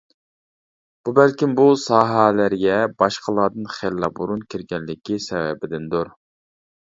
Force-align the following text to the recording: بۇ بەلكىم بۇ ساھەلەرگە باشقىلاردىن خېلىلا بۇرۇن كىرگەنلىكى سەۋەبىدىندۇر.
بۇ 1.07 1.11
بەلكىم 1.17 1.51
بۇ 1.59 1.65
ساھەلەرگە 1.81 2.79
باشقىلاردىن 3.03 3.69
خېلىلا 3.75 4.09
بۇرۇن 4.21 4.41
كىرگەنلىكى 4.55 5.19
سەۋەبىدىندۇر. 5.29 6.11